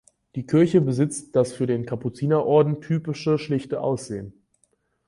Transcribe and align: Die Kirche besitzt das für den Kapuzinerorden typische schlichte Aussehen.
Die 0.33 0.47
Kirche 0.47 0.81
besitzt 0.81 1.35
das 1.35 1.53
für 1.53 1.67
den 1.67 1.85
Kapuzinerorden 1.85 2.81
typische 2.81 3.37
schlichte 3.37 3.81
Aussehen. 3.81 4.33